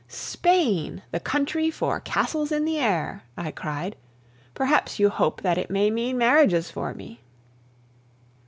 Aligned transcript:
"Spain, 0.07 1.03
the 1.11 1.19
country 1.19 1.69
for 1.69 1.99
castles 1.99 2.51
in 2.51 2.65
the 2.65 2.79
air!" 2.79 3.21
I 3.37 3.51
cried. 3.51 3.95
"Perhaps 4.55 4.97
you 4.97 5.09
hope 5.09 5.41
that 5.43 5.59
it 5.59 5.69
may 5.69 5.91
mean 5.91 6.17
marriages 6.17 6.71
for 6.71 6.95
me!" 6.95 7.21